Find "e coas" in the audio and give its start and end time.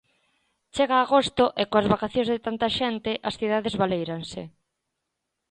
1.61-1.89